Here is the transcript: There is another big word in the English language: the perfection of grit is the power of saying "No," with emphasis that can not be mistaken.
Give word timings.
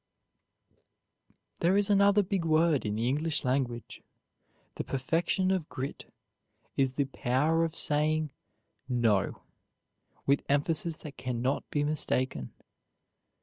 There 1.59 1.77
is 1.77 1.87
another 1.91 2.23
big 2.23 2.43
word 2.43 2.87
in 2.87 2.95
the 2.95 3.07
English 3.07 3.43
language: 3.43 4.01
the 4.73 4.83
perfection 4.83 5.51
of 5.51 5.69
grit 5.69 6.11
is 6.75 6.93
the 6.93 7.05
power 7.05 7.63
of 7.63 7.75
saying 7.75 8.31
"No," 8.89 9.43
with 10.25 10.41
emphasis 10.49 10.97
that 11.05 11.17
can 11.17 11.43
not 11.43 11.69
be 11.69 11.83
mistaken. 11.83 12.51